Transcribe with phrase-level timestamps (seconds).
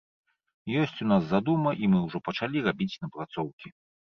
[0.83, 3.67] Ёсць у нас задума, і мы ўжо пачалі рабіць напрацоўкі.